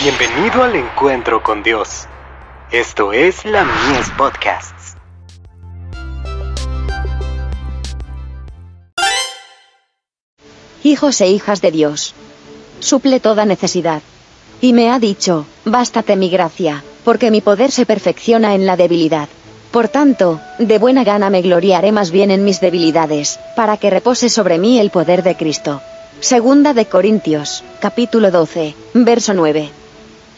Bienvenido 0.00 0.62
al 0.62 0.76
encuentro 0.76 1.42
con 1.42 1.64
Dios. 1.64 2.06
Esto 2.70 3.12
es 3.12 3.44
la 3.44 3.64
Mies 3.64 4.08
Podcasts. 4.16 4.94
Hijos 10.84 11.20
e 11.20 11.26
hijas 11.26 11.60
de 11.60 11.72
Dios. 11.72 12.14
Suple 12.78 13.18
toda 13.18 13.44
necesidad. 13.44 14.00
Y 14.60 14.72
me 14.72 14.92
ha 14.92 15.00
dicho, 15.00 15.46
bástate 15.64 16.14
mi 16.14 16.30
gracia, 16.30 16.84
porque 17.04 17.32
mi 17.32 17.40
poder 17.40 17.72
se 17.72 17.84
perfecciona 17.84 18.54
en 18.54 18.66
la 18.66 18.76
debilidad. 18.76 19.28
Por 19.72 19.88
tanto, 19.88 20.40
de 20.60 20.78
buena 20.78 21.02
gana 21.02 21.28
me 21.28 21.42
gloriaré 21.42 21.90
más 21.90 22.12
bien 22.12 22.30
en 22.30 22.44
mis 22.44 22.60
debilidades, 22.60 23.40
para 23.56 23.78
que 23.78 23.90
repose 23.90 24.28
sobre 24.28 24.58
mí 24.58 24.78
el 24.78 24.90
poder 24.90 25.24
de 25.24 25.36
Cristo. 25.36 25.82
Segunda 26.20 26.72
de 26.72 26.86
Corintios, 26.86 27.64
capítulo 27.80 28.30
12, 28.30 28.76
verso 28.94 29.34
9. 29.34 29.77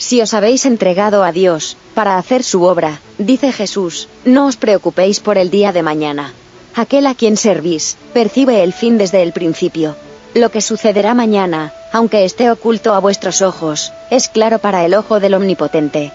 Si 0.01 0.23
os 0.23 0.33
habéis 0.33 0.65
entregado 0.65 1.23
a 1.25 1.31
Dios, 1.31 1.77
para 1.93 2.17
hacer 2.17 2.43
su 2.43 2.63
obra, 2.63 3.03
dice 3.19 3.53
Jesús, 3.53 4.09
no 4.25 4.47
os 4.47 4.57
preocupéis 4.57 5.21
por 5.21 5.37
el 5.37 5.51
día 5.51 5.73
de 5.73 5.83
mañana. 5.83 6.33
Aquel 6.75 7.07
a 7.07 7.15
quien 7.15 7.37
servís, 7.37 7.99
percibe 8.15 8.63
el 8.63 8.73
fin 8.73 8.97
desde 8.97 9.23
el 9.23 9.35
principio. 9.35 9.97
Lo 10.33 10.51
que 10.51 10.63
sucederá 10.63 11.13
mañana, 11.13 11.75
aunque 11.93 12.25
esté 12.25 12.51
oculto 12.51 12.95
a 12.95 12.99
vuestros 12.99 13.43
ojos, 13.43 13.93
es 14.11 14.29
claro 14.29 14.59
para 14.59 14.87
el 14.87 14.95
ojo 14.95 15.21
del 15.21 15.35
Omnipotente. 15.35 16.13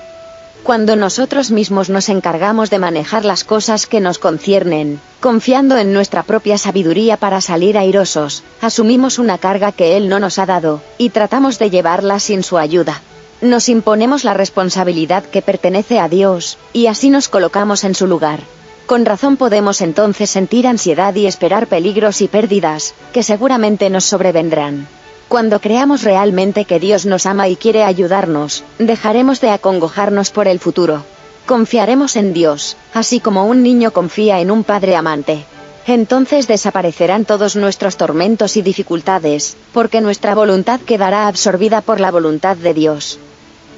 Cuando 0.64 0.96
nosotros 0.96 1.52
mismos 1.52 1.92
nos 1.92 2.10
encargamos 2.10 2.72
de 2.72 2.80
manejar 2.80 3.24
las 3.24 3.44
cosas 3.44 3.86
que 3.86 4.00
nos 4.00 4.18
conciernen, 4.18 5.00
confiando 5.20 5.78
en 5.78 5.94
nuestra 5.94 6.24
propia 6.24 6.58
sabiduría 6.58 7.18
para 7.18 7.40
salir 7.40 7.78
airosos, 7.78 8.42
asumimos 8.62 9.20
una 9.20 9.38
carga 9.38 9.72
que 9.72 9.96
Él 9.96 10.10
no 10.10 10.20
nos 10.20 10.40
ha 10.40 10.48
dado, 10.48 10.82
y 10.98 11.12
tratamos 11.12 11.60
de 11.60 11.70
llevarla 11.70 12.20
sin 12.20 12.42
su 12.42 12.58
ayuda. 12.58 13.04
Nos 13.46 13.70
imponemos 13.70 14.24
la 14.24 14.34
responsabilidad 14.34 15.24
que 15.24 15.43
pertenece 15.43 15.99
a 15.99 16.10
Dios, 16.10 16.57
y 16.74 16.88
así 16.88 17.12
nos 17.12 17.29
colocamos 17.29 17.84
en 17.84 17.93
su 17.93 18.07
lugar. 18.07 18.40
Con 18.87 19.05
razón 19.05 19.37
podemos 19.37 19.82
entonces 19.82 20.32
sentir 20.32 20.65
ansiedad 20.65 21.13
y 21.13 21.27
esperar 21.27 21.68
peligros 21.68 22.21
y 22.24 22.27
pérdidas, 22.27 22.96
que 23.13 23.21
seguramente 23.21 23.91
nos 23.91 24.05
sobrevendrán. 24.05 24.87
Cuando 25.27 25.62
creamos 25.62 26.02
realmente 26.02 26.65
que 26.65 26.79
Dios 26.79 27.05
nos 27.05 27.27
ama 27.27 27.48
y 27.48 27.55
quiere 27.55 27.84
ayudarnos, 27.84 28.63
dejaremos 28.79 29.41
de 29.41 29.52
acongojarnos 29.52 30.32
por 30.32 30.48
el 30.48 30.59
futuro. 30.59 31.04
Confiaremos 31.46 32.15
en 32.15 32.34
Dios, 32.34 32.77
así 32.96 33.20
como 33.20 33.46
un 33.46 33.62
niño 33.62 33.91
confía 33.91 34.40
en 34.40 34.49
un 34.49 34.63
padre 34.63 34.96
amante. 34.96 35.46
Entonces 35.85 36.48
desaparecerán 36.48 37.26
todos 37.26 37.55
nuestros 37.55 37.96
tormentos 37.96 38.57
y 38.57 38.63
dificultades, 38.63 39.55
porque 39.71 40.02
nuestra 40.02 40.34
voluntad 40.34 40.80
quedará 40.80 41.27
absorbida 41.27 41.82
por 41.82 41.99
la 41.99 42.09
voluntad 42.09 42.57
de 42.57 42.74
Dios. 42.74 43.20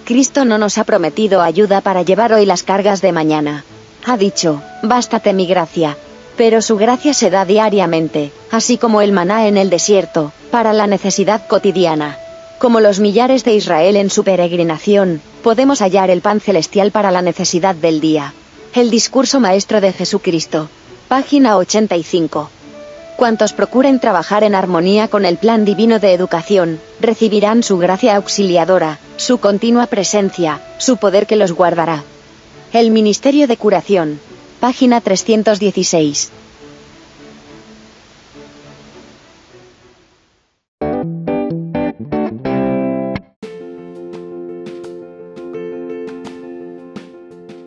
Cristo 0.07 0.45
no 0.45 0.57
nos 0.57 0.77
ha 0.77 0.85
prometido 0.85 1.41
ayuda 1.41 1.81
para 1.81 2.01
llevar 2.01 2.31
hoy 2.31 2.45
las 2.45 2.63
cargas 2.63 3.01
de 3.01 3.11
mañana. 3.11 3.65
Ha 4.05 4.15
dicho, 4.15 4.61
bástate 4.81 5.33
mi 5.33 5.47
gracia, 5.47 5.97
pero 6.37 6.61
su 6.61 6.77
gracia 6.77 7.13
se 7.13 7.29
da 7.29 7.43
diariamente, 7.43 8.31
así 8.49 8.77
como 8.77 9.01
el 9.01 9.11
maná 9.11 9.49
en 9.49 9.57
el 9.57 9.69
desierto, 9.69 10.31
para 10.49 10.71
la 10.71 10.87
necesidad 10.87 11.45
cotidiana. 11.45 12.17
Como 12.57 12.79
los 12.79 13.01
millares 13.01 13.43
de 13.43 13.55
Israel 13.55 13.97
en 13.97 14.09
su 14.09 14.23
peregrinación, 14.23 15.19
podemos 15.43 15.81
hallar 15.81 16.09
el 16.09 16.21
pan 16.21 16.39
celestial 16.39 16.91
para 16.91 17.11
la 17.11 17.21
necesidad 17.21 17.75
del 17.75 17.99
día. 17.99 18.33
El 18.73 18.89
discurso 18.89 19.41
maestro 19.41 19.81
de 19.81 19.91
Jesucristo. 19.91 20.69
Página 21.09 21.57
85. 21.57 22.49
Cuantos 23.17 23.51
procuren 23.51 23.99
trabajar 23.99 24.43
en 24.43 24.53
armonía 24.53 25.07
con 25.07 25.25
el 25.25 25.37
plan 25.37 25.65
divino 25.65 25.97
de 25.97 26.13
educación, 26.13 26.79
recibirán 26.99 27.63
su 27.63 27.79
gracia 27.79 28.15
auxiliadora, 28.15 28.99
su 29.15 29.39
continua 29.39 29.87
presencia, 29.87 30.61
su 30.77 30.97
poder 30.97 31.25
que 31.25 31.35
los 31.35 31.51
guardará. 31.51 32.03
El 32.73 32.91
Ministerio 32.91 33.47
de 33.47 33.57
Curación, 33.57 34.19
Página 34.59 35.01
316. 35.01 36.29